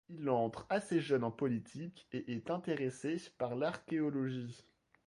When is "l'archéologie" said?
3.55-4.65